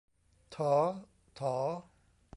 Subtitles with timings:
[0.55, 0.73] ฐอ
[1.39, 1.55] ถอ